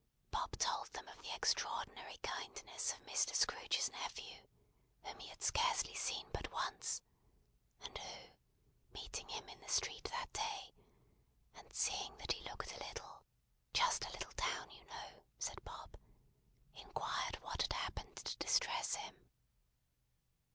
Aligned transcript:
Bob 0.31 0.57
told 0.57 0.91
them 0.93 1.07
of 1.09 1.21
the 1.21 1.29
extraordinary 1.35 2.17
kindness 2.23 2.91
of 2.91 3.03
Mr. 3.05 3.35
Scrooge's 3.35 3.91
nephew, 3.91 4.43
whom 5.05 5.19
he 5.19 5.27
had 5.27 5.43
scarcely 5.43 5.93
seen 5.93 6.27
but 6.33 6.51
once, 6.51 7.03
and 7.81 7.95
who, 7.95 8.29
meeting 8.95 9.29
him 9.29 9.47
in 9.47 9.59
the 9.61 9.69
street 9.69 10.03
that 10.05 10.33
day, 10.33 10.73
and 11.53 11.71
seeing 11.71 12.17
that 12.17 12.31
he 12.31 12.49
looked 12.49 12.71
a 12.75 12.83
little 12.83 13.21
"just 13.75 14.03
a 14.05 14.11
little 14.11 14.31
down 14.33 14.71
you 14.71 14.83
know," 14.85 15.23
said 15.37 15.63
Bob, 15.63 15.95
inquired 16.73 17.39
what 17.43 17.61
had 17.61 17.73
happened 17.73 18.15
to 18.17 18.35
distress 18.39 18.95
him. 18.95 19.29